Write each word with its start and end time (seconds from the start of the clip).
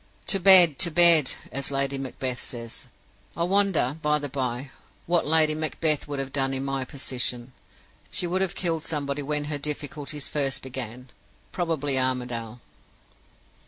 "'To 0.25 0.39
bed! 0.39 0.79
to 0.79 0.89
bed!' 0.89 1.33
as 1.51 1.69
Lady 1.69 1.95
Macbeth 1.95 2.41
says. 2.41 2.87
I 3.37 3.43
wonder, 3.43 3.99
by 4.01 4.17
the 4.17 4.29
by, 4.29 4.71
what 5.05 5.27
Lady 5.27 5.53
Macbeth 5.53 6.07
would 6.07 6.17
have 6.17 6.33
done 6.33 6.55
in 6.55 6.65
my 6.65 6.83
position? 6.85 7.53
She 8.09 8.25
would 8.25 8.41
have 8.41 8.55
killed 8.55 8.83
somebody 8.83 9.21
when 9.21 9.43
her 9.45 9.59
difficulties 9.59 10.27
first 10.27 10.63
began. 10.63 11.09
Probably 11.51 11.99
Armadale. 11.99 12.61